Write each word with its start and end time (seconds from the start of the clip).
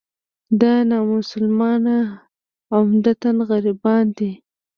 دا 0.61 0.73
نامسلمانان 0.89 2.07
عمدتاً 2.75 3.29
غربیان 3.47 4.05
دي. 4.17 4.31